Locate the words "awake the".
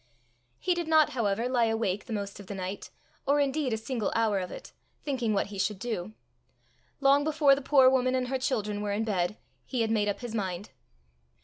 1.65-2.11